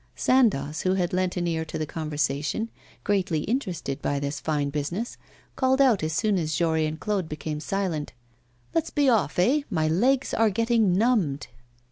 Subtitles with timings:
[0.15, 2.71] Sandoz, who had lent an ear to the conversation,
[3.03, 5.15] greatly interested by this fine business,
[5.55, 8.13] called out as soon as Jory and Claude became silent:
[8.73, 9.61] 'Let's be off, eh?
[9.69, 11.49] My legs are getting numbed.